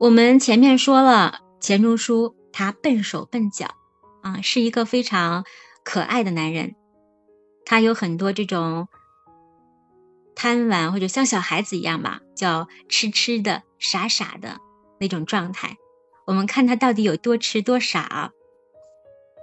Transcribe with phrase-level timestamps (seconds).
[0.00, 3.74] 我们前面说了，钱钟书他笨手笨脚
[4.22, 5.44] 啊，是一个非常
[5.84, 6.74] 可爱的男人。
[7.66, 8.88] 他有很多这种
[10.34, 14.56] 贪玩或者像小孩子一样吧，叫痴痴的、傻傻的
[14.98, 15.76] 那种状态。
[16.26, 18.32] 我们看他到底有多痴多傻。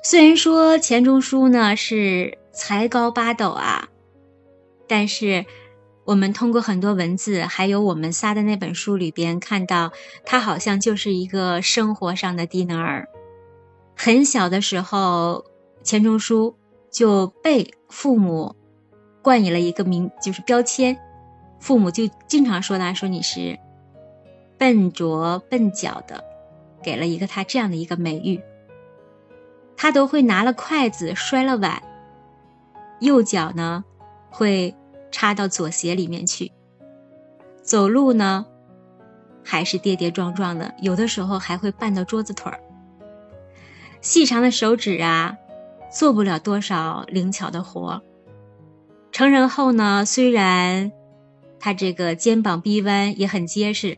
[0.03, 3.89] 虽然说钱钟书呢是才高八斗啊，
[4.87, 5.45] 但是
[6.07, 9.91] 我们通过很多文字，还有我们仨的那本书里边看到，
[10.23, 13.09] 他好像就是一个生活上的低能儿。
[13.93, 15.43] 很小的时候，
[15.83, 16.55] 钱钟书
[16.89, 18.55] 就被父母
[19.21, 20.97] 冠以了一个名，就是标签，
[21.59, 23.59] 父母就经常说他，说你是
[24.57, 26.23] 笨拙笨脚的，
[26.81, 28.41] 给了一个他这样的一个美誉。
[29.75, 31.83] 他都会拿了筷子摔了碗，
[33.01, 33.83] 右脚呢
[34.29, 34.73] 会
[35.11, 36.51] 插到左鞋里面去，
[37.61, 38.45] 走路呢
[39.43, 42.59] 还是跌跌撞撞的，有的时候还会绊到桌子腿儿。
[44.01, 45.37] 细长的手指啊，
[45.91, 48.01] 做不了多少灵巧的活。
[49.11, 50.91] 成人后呢，虽然
[51.59, 53.97] 他这个肩膀臂弯也很结实，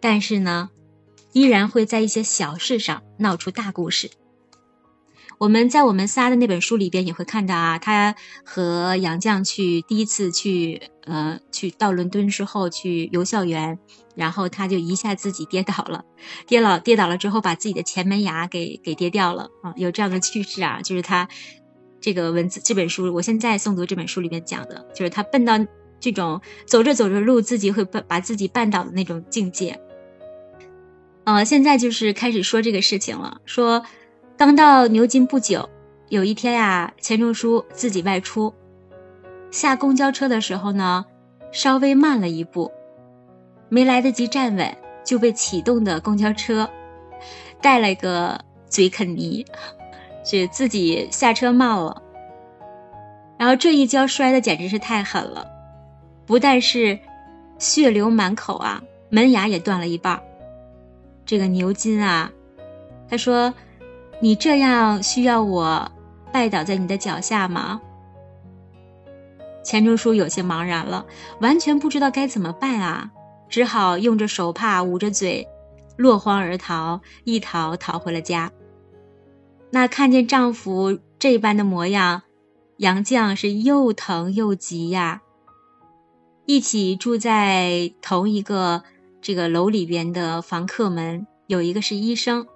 [0.00, 0.70] 但是呢。
[1.32, 4.10] 依然会在一些小事上闹出大故事。
[5.38, 13.78] 我们在我们仨的那本书里边也会看到啊，他和杨绛去第一次去，呃，去到伦敦之后去游校园，
[14.16, 16.04] 然后他就一下自己跌倒了，
[16.48, 21.28] 跌倒跌倒了之后把自己的前门牙给给跌掉了啊，有这样的趣事啊，就是他
[22.00, 25.54] 这个文字这本书，我现在诵读这本书里面讲的，就是他笨到
[26.00, 29.80] 这种走着走着路自己会把把自己绊倒的那种境界。
[31.22, 33.40] 呃，现在就是开始说这个事情了。
[33.44, 33.84] 说
[34.38, 35.68] 刚到牛津不久，
[36.10, 38.54] 有一天呀，钱钟书自己外出，
[39.50, 41.04] 下公交车的时候呢，
[41.50, 42.70] 稍微慢了一步，
[43.68, 46.70] 没来得及站稳，就被启动的公交车
[47.60, 49.44] 带了个嘴啃泥，
[50.24, 52.00] 是自己下车冒了。
[53.38, 55.50] 然后这一跤摔的简直是太狠了，
[56.26, 56.96] 不但是
[57.58, 58.80] 血流满口啊，
[59.10, 60.22] 门牙也断了一半。
[61.26, 62.30] 这个牛津啊，
[63.10, 63.52] 他说
[64.20, 65.90] ：“你这样需要我
[66.32, 67.80] 拜倒在你的脚下吗？”
[69.64, 71.06] 钱钟书有些茫然了，
[71.40, 73.10] 完全不知道该怎么办啊，
[73.48, 75.46] 只好用着手帕捂着嘴，
[75.96, 78.50] 落荒而逃，一逃逃回了家。
[79.70, 82.22] 那看见丈夫这般的模样，
[82.78, 85.22] 杨绛是又疼又急呀。
[86.46, 88.82] 一起住在同一个。
[89.20, 92.46] 这个楼里边的房客们有一个是医生，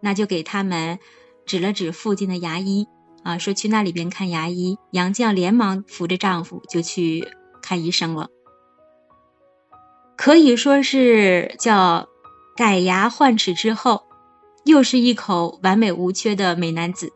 [0.00, 0.98] 那就给他们
[1.44, 2.86] 指了指附近的牙医
[3.22, 4.78] 啊，说去那里边看牙医。
[4.90, 7.28] 杨绛连忙扶着丈夫就去
[7.62, 8.28] 看医生了，
[10.16, 12.08] 可以说是叫
[12.56, 14.04] 改牙换齿之后，
[14.64, 17.12] 又是一口完美无缺的美男子。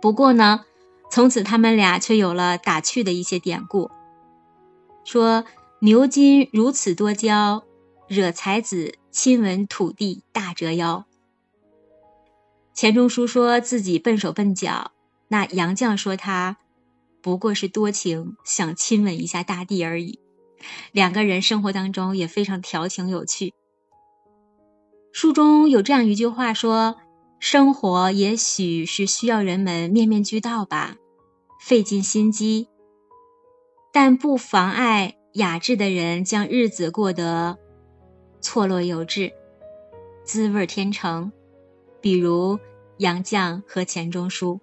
[0.00, 0.64] 不过呢，
[1.10, 3.90] 从此他们俩却有了打趣的一些典故，
[5.04, 5.44] 说。
[5.80, 7.62] 牛津如此多娇，
[8.08, 11.04] 惹才子亲吻土地大折腰。
[12.76, 14.92] 钱钟书说自己笨手笨脚，
[15.28, 16.58] 那杨绛说他
[17.22, 20.20] 不过是多情，想亲吻一下大地而已。
[20.92, 23.54] 两个人生活当中也非常调情有趣。
[25.10, 26.96] 书中有这样一句话说
[27.40, 30.96] ：“生活也许是需要人们面面俱到吧，
[31.58, 32.68] 费尽心机，
[33.90, 37.58] 但不妨碍。”雅致的人将日子过得
[38.40, 39.32] 错落有致，
[40.24, 41.30] 滋味天成。
[42.06, 42.60] 比如
[42.98, 44.60] 杨绛和钱钟书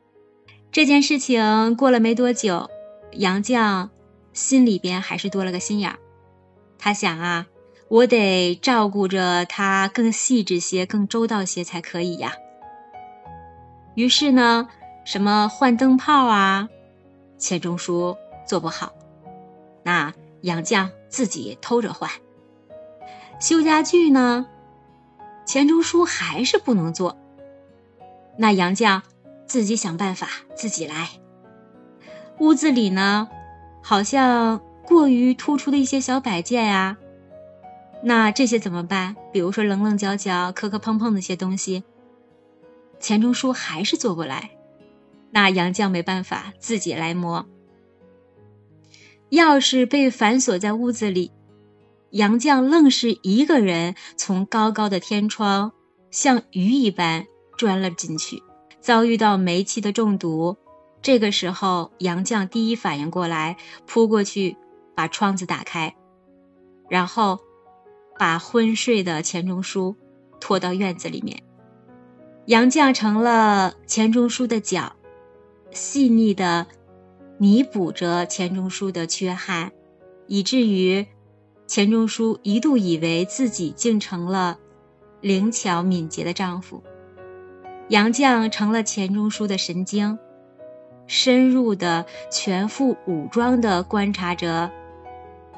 [0.72, 2.70] 这件事情过了没多久，
[3.12, 3.90] 杨绛
[4.32, 6.00] 心里边还是多了个心眼儿。
[6.80, 7.48] 他想啊，
[7.90, 12.32] 我得照顾着他更细致些、更周到些才可以呀。
[13.96, 14.70] 于是呢，
[15.04, 16.70] 什么换灯泡啊，
[17.38, 18.16] 钱钟书
[18.48, 18.94] 做不好，
[19.84, 20.14] 那。
[20.44, 22.10] 杨绛自己偷着换，
[23.42, 24.46] 修家具呢，
[25.46, 27.18] 钱钟书还是不能做。
[28.38, 29.02] 那杨绛
[29.46, 31.10] 自己想办法，自己来。
[32.40, 33.28] 屋子里呢，
[33.82, 36.98] 好像过于突出的一些小摆件呀，
[38.02, 39.16] 那这些怎么办？
[39.32, 41.84] 比如说棱棱角角、磕磕碰碰的些东西，
[43.00, 44.52] 钱钟书还是做不来。
[45.32, 47.46] 那杨绛没办法，自己来磨。
[49.32, 51.32] 钥匙被反锁在屋子里，
[52.12, 55.72] 杨绛愣是一个人从高高的天窗
[56.12, 57.26] 像鱼一般
[57.64, 58.44] 钻了进去，
[58.82, 60.58] 遭遇到煤气的中毒。
[61.02, 63.56] 这个时候，杨绛第一反应过来，
[63.88, 64.58] 扑过去
[64.94, 65.96] 把窗子打开，
[66.90, 67.40] 然后
[68.20, 69.96] 把昏睡的钱钟书
[70.42, 71.42] 拖到院子里面。
[72.48, 74.98] 杨绛成了钱钟书的脚，
[75.72, 76.68] 细腻的
[77.38, 79.72] 弥补着钱钟书的缺憾，
[80.28, 81.08] 以至于
[81.66, 84.60] 钱钟书一度以为自己竟成了
[85.22, 86.84] 灵巧敏捷的丈夫。
[87.90, 90.18] 杨绛成了钱钟书的神经，
[91.06, 94.72] 深入的、全副武装的观察着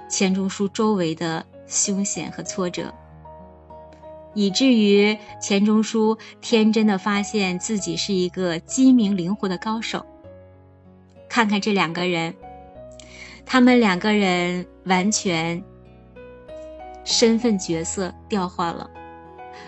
[0.09, 2.93] 钱钟书周围的凶险和挫折。
[4.33, 10.05] 以至于钱钟书天真的发现自己是一个机灵灵活的高手。
[11.29, 12.33] 看看这两个人，
[13.45, 15.63] 他们两个人完全
[17.05, 18.89] 身份角色调换了，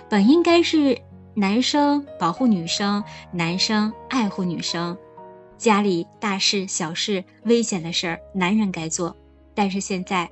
[0.09, 0.97] 本应该是
[1.39, 4.97] 男生保护女生，男生爱护女生，
[5.55, 9.15] 家里大事小事危险的事儿男人该做，
[9.53, 10.31] 但是现在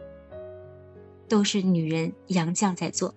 [1.30, 3.14] 都是女人杨绛在做。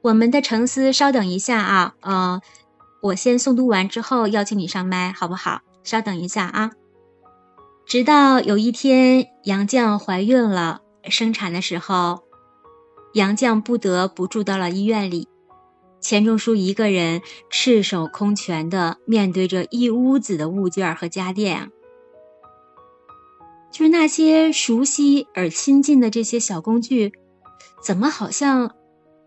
[0.00, 2.40] 我们的沉思，稍等一下啊，呃，
[3.00, 5.60] 我先诵读完之后邀请你上麦，好不好？
[5.84, 6.72] 稍等一下啊。
[7.86, 12.24] 直到有一天，杨绛怀孕了，生产的时候，
[13.14, 15.28] 杨绛不得不住到了医院里。
[16.02, 21.70] 钱钟书一个人赤手空拳的面对着一屋子的物件和家电，
[23.70, 27.12] 就是那些熟悉而亲近的这些小工具，
[27.80, 28.74] 怎么好像？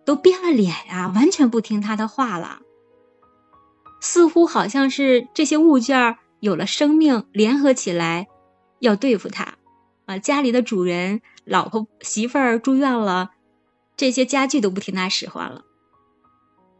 [0.05, 2.59] 都变了脸呀，完全不听他的话了。
[3.99, 8.27] 似乎好像是这些物件有了生命，联合起来
[8.77, 9.55] 要对付他。
[10.05, 13.31] 啊，家里的主人、老婆、媳妇儿住院了，
[13.97, 15.64] 这些家具都不听他使唤了。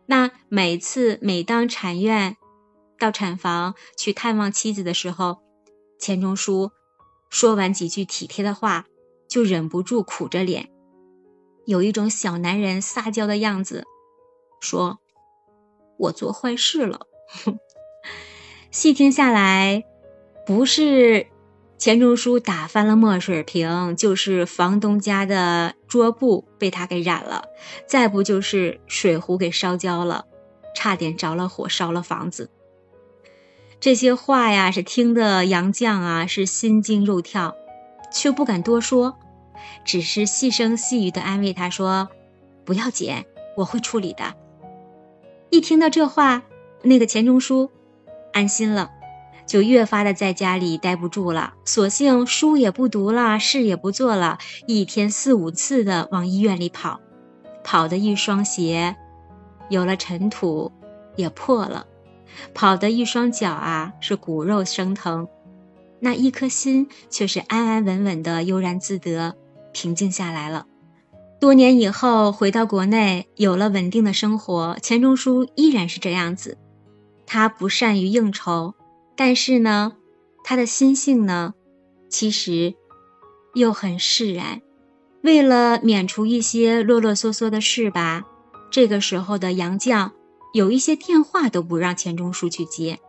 [0.08, 2.38] 那每次每当产院
[3.00, 5.40] 到产房去探望妻子的时候，
[6.00, 6.72] 钱钟书
[7.30, 8.86] 说完几句体贴的话，
[9.28, 10.72] 就忍不住苦着脸。
[11.66, 13.84] 有一种小男人撒娇的样子，
[14.62, 15.00] 说
[15.98, 17.08] ：“我做坏事了。
[18.70, 19.84] ”细听下来，
[20.46, 21.28] 不是
[21.78, 27.44] 钱钟书打翻了墨水瓶，就是房东家的桌布被他给染了，
[27.86, 30.26] 再不就是水壶给烧焦了，
[30.74, 32.50] 差点着了火烧了房子。
[33.80, 37.54] 这些话呀，是听得杨绛啊是心惊肉跳，
[38.12, 39.18] 却不敢多说。
[39.84, 42.10] 只是细声细语的安慰他说
[42.66, 43.26] ：“不要紧，
[43.58, 44.34] 我会处理的。”
[45.52, 46.44] 一听到这话，
[46.82, 47.70] 那个钱钟书
[48.34, 48.92] 安心了，
[49.46, 57.00] 就越发的在家里待不住了，索性书也不读了，事也不做了，一天四五次的往医院里跑，
[57.64, 58.96] 跑的一双鞋
[59.70, 60.72] 有了尘土，
[61.16, 61.86] 也破了，
[62.54, 65.28] 跑的一双脚啊是骨肉生疼，
[66.00, 69.36] 那一颗心却是安安稳稳的悠然自得。
[69.72, 70.68] 平静下来了。
[71.38, 76.58] 多年以后回到国内，有了稳定的生活，钱钟书依然是这样子。
[77.26, 78.74] 他不善于应酬，
[79.16, 79.94] 但是呢，
[80.44, 81.54] 他的心性呢，
[82.10, 82.76] 其实
[83.54, 84.62] 又很释然。
[85.22, 88.24] 为了免除一些啰啰嗦嗦的事吧，
[88.70, 90.12] 这个时候的杨绛
[90.54, 93.00] 有一些电话都不让钱钟书去接，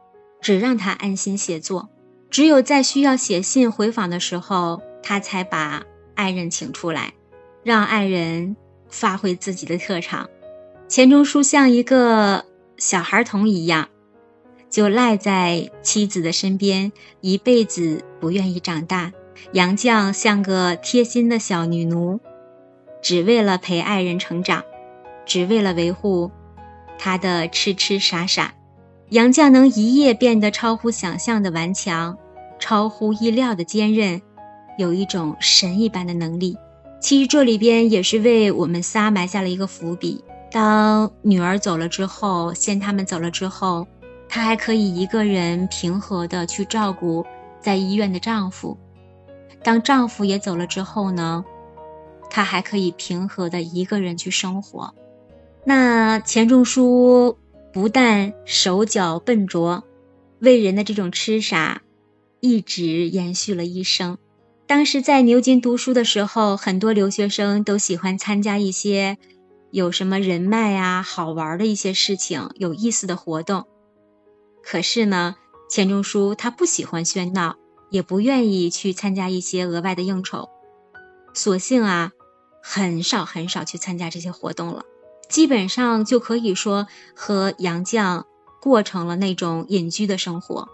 [0.41, 1.89] 只让他安心写作。
[2.31, 5.85] 只有在需要写信回访的时候，他才把。
[6.17, 7.13] 爱人请出来，
[7.63, 8.57] 让爱人
[8.89, 10.31] 发挥自己的特长。
[10.89, 12.47] 钱钟书像一个
[12.79, 13.91] 小孩童一样，
[14.69, 19.13] 就赖在妻子的身边，一辈子不愿意长大。
[19.53, 22.21] 杨绛像个贴心的小女奴，
[23.03, 24.65] 只为了陪爱人成长，
[25.25, 26.31] 只为了维护
[26.99, 28.55] 他的痴痴傻傻。
[29.11, 32.19] 杨绛能一夜变得超乎想象的顽强，
[32.59, 34.21] 超乎意料的坚韧。
[34.79, 36.57] 有一种神一般的能力，
[37.01, 40.23] 其实这里边也是为我们仨埋下了一个伏笔。
[40.51, 43.87] 当女儿走了之后，先他们走了之后，
[44.29, 47.25] 她还可以一个人平和的去照顾
[47.61, 48.79] 在医院的丈夫。
[49.63, 51.45] 当丈夫也走了之后呢，
[52.31, 54.95] 她还可以平和的一个人去生活。
[55.65, 57.39] 那钱钟书
[57.73, 59.83] 不但手脚笨拙，
[60.39, 61.83] 为人的这种痴傻，
[62.41, 64.19] 一直延续了一生。
[64.69, 69.17] 当时在牛津读书的时候，很多留学生都喜欢参加一些
[69.71, 73.67] 有什么人脉啊、好玩的一些事情、有意思的活动。
[74.69, 75.37] 可是呢，
[75.71, 77.55] 钱钟书他不喜欢喧闹，
[77.89, 80.49] 也不愿意去参加一些额外的应酬，
[81.35, 82.11] 索性啊，
[82.61, 84.85] 很少很少去参加这些活动了。
[85.29, 88.25] 基本上就可以说和杨绛
[88.61, 90.69] 过成了那种隐居的生活。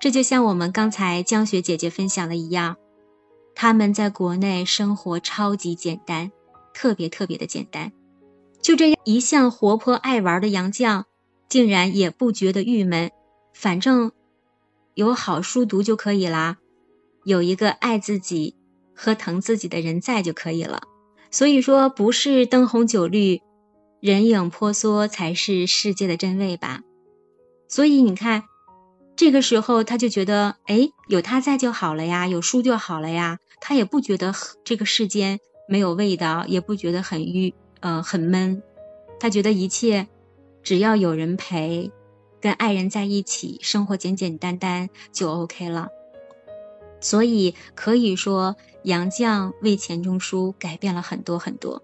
[0.00, 2.76] 这就像我们刚才江雪姐姐分享的一样。
[3.54, 6.32] 他们在国内生活超级简单，
[6.72, 7.92] 特别特别的简单。
[8.62, 11.04] 就这样，一向活泼爱玩的杨绛，
[11.50, 13.10] 竟然也不觉得郁闷，
[13.52, 14.12] 反正
[14.94, 16.56] 有好书读就可以啦，
[17.24, 18.54] 有一个爱自己
[18.94, 20.84] 和疼自己的人在就可以了。
[21.30, 23.42] 所以说，不是灯红酒绿、
[24.00, 26.82] 人影婆娑才是世界的真味吧？
[27.68, 28.44] 所以你看，
[29.16, 34.32] 这个时候他就觉得，哎，有他在就好了呀，有书就好了呀，他也不觉得
[34.64, 37.52] 这个世间没有味道，也不觉得很郁。
[37.80, 38.62] 呃，很闷，
[39.18, 40.06] 他觉得一切
[40.62, 41.90] 只要有人陪，
[42.40, 45.88] 跟爱人在一起，生活简简单单就 OK 了。
[47.00, 51.82] 所以可以说，杨绛为钱钟书改变了很多很多。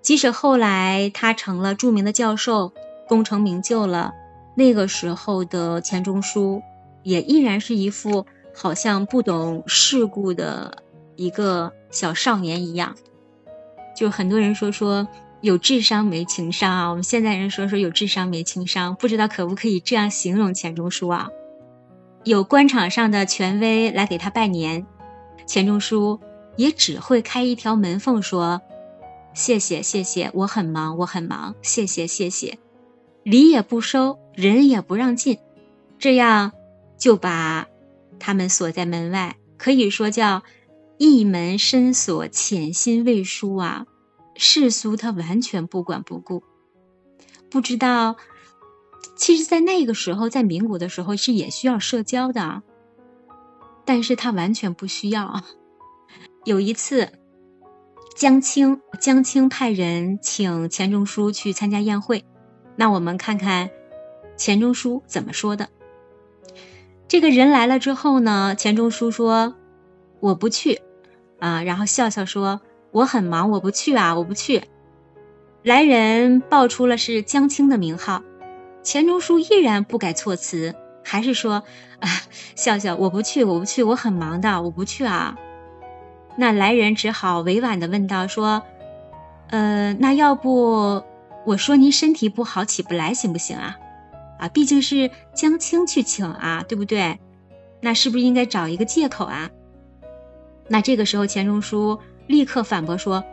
[0.00, 2.72] 即使后来他成了著名的教授，
[3.08, 4.14] 功成名就了，
[4.56, 6.62] 那个时候的钱钟书
[7.02, 8.24] 也依然是一副
[8.54, 10.84] 好像不懂世故的
[11.16, 12.96] 一个小少年一样。
[13.96, 15.08] 就很多人说说
[15.40, 21.28] 有智商没情商啊，我们现在人说说有智商没情商，不知道可不可以这样形容钱钟书啊？
[22.24, 24.86] 有官场上的权威来给他拜年，
[25.46, 26.20] 钱钟书
[26.56, 28.60] 也只会开一条门缝说
[29.34, 32.58] ：“谢谢谢谢，我很忙我很忙，谢谢谢谢。”
[33.24, 35.38] 礼也不收，人也不让进，
[35.98, 36.52] 这样
[36.98, 37.66] 就把
[38.18, 40.42] 他们锁在门外，可以说叫。
[41.00, 43.86] 一门深锁，潜心为书啊！
[44.38, 46.44] 世俗他完全不管不顾。
[47.50, 48.16] 不知道，
[49.16, 52.62] 其实，在那个时候，在民国的时候是也需要社交的，
[53.84, 55.42] 但是他完全不需要。
[56.44, 57.10] 有一次，
[58.16, 62.24] 江青江青派人请钱钟书去参加宴会，
[62.76, 63.70] 那我们看看
[64.36, 65.68] 钱钟书怎么说的。
[67.08, 69.56] 这个人来了之后呢，钱钟书说
[70.20, 70.80] ：“我不去。”
[71.40, 74.62] 啊，然后笑笑说：“我很忙，我不去啊，我不去。”
[75.64, 78.22] 来人报出了是江青的名号，
[78.82, 81.64] 钱钟书依然不改措辞，还是说
[82.00, 82.08] ：“啊，
[82.54, 85.36] 笑笑，我不去，我不去，我很忙的，我不去啊。”
[86.38, 88.62] 那来人只好委婉的问道：“说，
[89.50, 91.02] 呃，那要不
[91.44, 93.76] 我说您身体不好起不来行不行啊？
[94.38, 97.18] 啊，毕竟是江青去请啊，对不对？
[97.80, 99.50] 那是不是应该找一个借口啊？”
[100.70, 103.24] 那这个时候，钱钟书立刻反驳说：“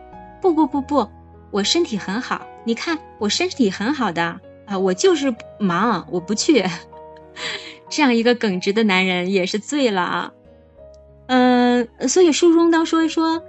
[0.41, 1.07] 不不不不，
[1.51, 6.65] 我身体很好，你看我身体很好的啊，我就是忙，我不去。
[7.87, 10.31] ”这样一个耿直的男人也是醉了啊。
[11.27, 13.43] 嗯，所以书中当说一说，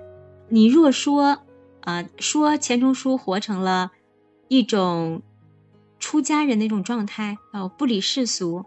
[0.49, 1.39] 你若说
[1.83, 3.93] 啊，说钱钟书活成了
[4.49, 5.23] 一种
[5.99, 8.65] 出家人的一种状态啊，不理世俗，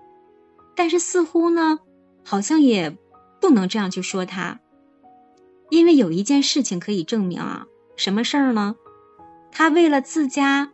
[0.75, 1.79] 但是似乎呢，
[2.23, 2.95] 好像也
[3.41, 4.59] 不能这样去说他。
[5.69, 8.75] 因为有一件事情可以证明啊，什么事儿呢？
[9.51, 10.71] 他为了自家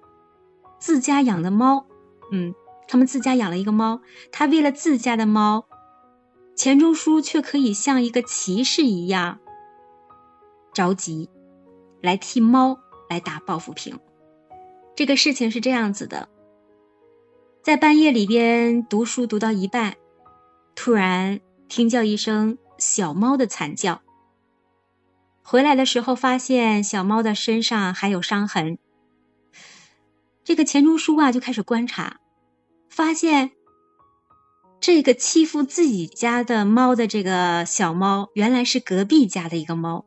[0.79, 1.85] 自家养的猫，
[2.31, 2.53] 嗯，
[2.87, 5.65] 他们自家养了一个猫，他为了自家的猫，
[6.55, 9.39] 钱钟书却可以像一个骑士一样
[10.73, 11.29] 着急，
[12.01, 13.99] 来替猫来打抱不平。
[14.95, 16.29] 这个事情是这样子的，
[17.61, 19.95] 在半夜里边读书读到一半，
[20.73, 24.01] 突然听叫一声小猫的惨叫。
[25.47, 28.79] 回来的时候，发现小猫的身上还有伤痕。
[30.43, 32.19] 这个钱钟书啊，就开始观察，
[32.89, 33.51] 发现
[34.79, 40.03] 这个欺负自己家的猫的这个小猫，原来是隔壁家的一个猫。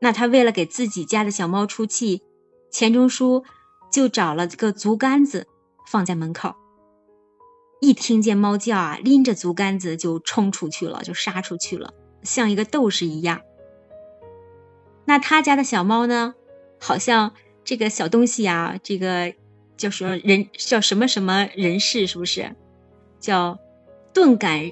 [0.00, 2.22] 那他为了给自己家的小猫出气，
[2.70, 3.44] 钱钟书
[3.90, 5.48] 就找了个竹竿子
[5.90, 6.54] 放在门口。
[7.80, 11.92] 一听见猫叫啊，拎着竹竿子就冲出去了，就杀出去了，
[12.22, 13.40] 像一个斗士一样。
[15.04, 16.34] 那他家的小猫呢？
[16.80, 17.32] 好像
[17.64, 19.34] 这个小东西啊，这个
[19.76, 20.48] 叫什么人？
[20.52, 22.06] 叫什么什么人士？
[22.06, 22.54] 是不是？
[23.20, 23.58] 叫
[24.12, 24.70] 顿感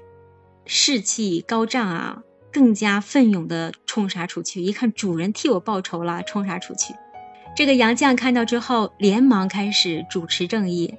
[0.67, 2.23] 士气高涨啊，
[2.53, 4.61] 更加奋勇的冲杀出去。
[4.61, 6.95] 一看主人替我报仇了，冲杀出去。
[7.57, 10.95] 这个杨绛看到之后，连忙开始主持正义，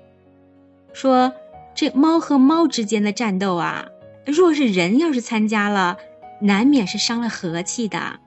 [0.93, 1.33] 说
[1.75, 3.87] 这猫和猫之间的战斗啊，
[4.25, 5.97] 若是人要是参加了，
[6.41, 8.19] 难免是伤了和气的。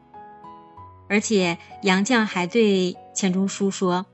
[1.09, 4.07] 而且杨绛还对钱钟书说：“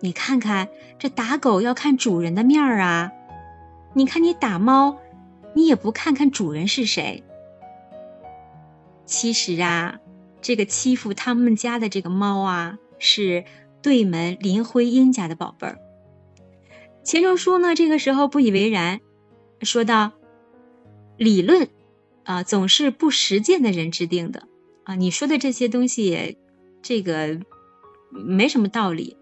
[0.00, 3.12] 你看看这打狗要看主人的面儿啊，
[3.94, 4.98] 你看你打猫，
[5.54, 7.22] 你也不看看主人是谁。
[9.04, 10.00] 其实啊，
[10.40, 13.44] 这个欺负他们家的这个猫啊，是
[13.82, 15.78] 对门林徽因家的宝贝儿。”
[17.02, 19.00] 钱钟书呢，这个时候不以为然，
[19.62, 20.12] 说道
[21.16, 21.68] ：“理论
[22.24, 24.48] 啊，总是不实践的人制定的。”
[24.90, 26.36] 啊，你说的这些东西，
[26.82, 27.38] 这个
[28.10, 29.16] 没什么道理，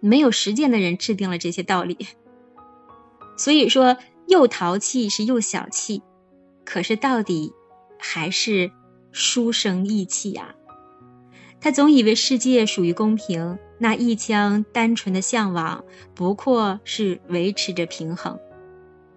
[0.00, 1.98] 没有实践的人制定了这些道理。
[3.36, 6.00] 所以说，又淘气是又小气，
[6.64, 7.52] 可是到底
[7.98, 8.70] 还是
[9.12, 10.54] 书生意气呀。
[11.60, 15.84] 他总以为世界属于公平，那一腔单纯的向往，
[16.14, 18.38] 不过是维持着平衡。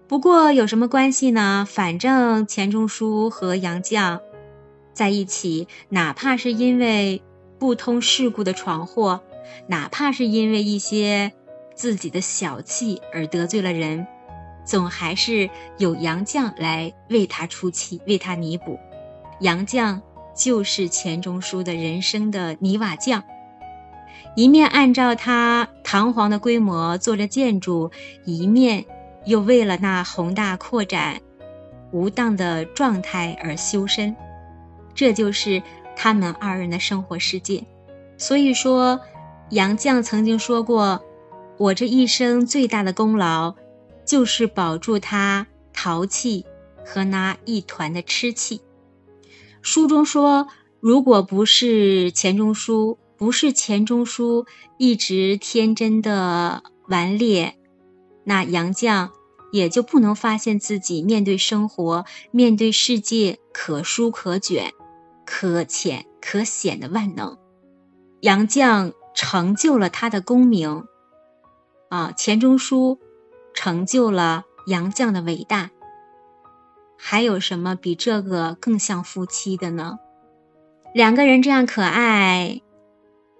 [0.06, 1.66] 不过有什么关系呢？
[1.66, 4.20] 反正钱钟书和杨绛
[4.92, 7.22] 在一起，哪怕是因为
[7.58, 9.22] 不通世故的闯祸，
[9.66, 11.32] 哪怕是因为一些
[11.74, 14.06] 自己的小气而得罪了人，
[14.64, 18.78] 总还是有杨绛来为他出气，为他弥补。
[19.40, 20.00] 杨绛。
[20.32, 23.24] 就是钱钟书的人生的泥瓦匠，
[24.36, 27.90] 一面按照他堂皇的规模做着建筑，
[28.24, 28.86] 一面
[29.26, 31.20] 又为了那宏大扩展、
[31.90, 34.16] 无当的状态而修身。
[35.00, 35.62] 这就是
[35.96, 37.64] 他们二人的生活世界。
[38.18, 39.00] 所以说，
[39.48, 41.02] 杨绛曾经说过
[41.56, 43.54] ：“我这一生最大的功劳，
[44.04, 46.44] 就是保住他淘气
[46.84, 48.60] 和那一团的痴气。”
[49.62, 50.48] 书中说，
[50.80, 54.44] 如果不是钱钟书，不是钱钟书
[54.76, 57.54] 一直天真的顽劣，
[58.24, 59.08] 那杨绛
[59.50, 64.74] 也就不能发现自己面对生活、面对世界可疏可卷、
[65.32, 67.38] 可浅可显的万能。
[68.20, 70.84] 杨绛成就了他的功名，
[71.88, 72.98] 啊，钱钟书
[73.54, 75.70] 成就了杨绛的伟大。
[76.98, 80.00] 还有什么比这个更像夫妻的呢？
[80.92, 82.60] 两个人这样可爱，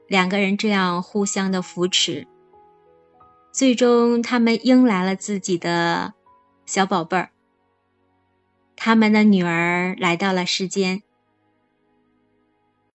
[0.07, 2.29] 两个人这样互相的扶持，
[3.51, 6.15] 最终他们迎来了自己的
[6.65, 7.31] 小宝贝儿。
[8.77, 11.03] 他们的女儿来到了世间，